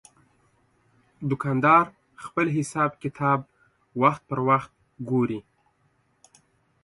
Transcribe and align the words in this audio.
دوکاندار 1.29 1.85
خپل 2.23 2.45
حساب 2.57 2.91
کتاب 3.03 3.39
وخت 4.01 4.21
پر 4.29 4.39
وخت 4.49 4.71
ګوري. 5.09 5.39